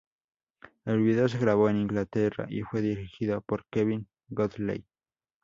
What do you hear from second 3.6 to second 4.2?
Kevin